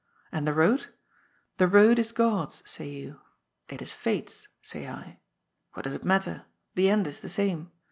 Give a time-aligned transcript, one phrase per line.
[0.31, 0.87] And the road?
[1.57, 3.19] The road is God's, say you.
[3.69, 5.19] It is Fate's, say I.
[5.73, 6.45] What does it matter?
[6.73, 7.71] The end is the same.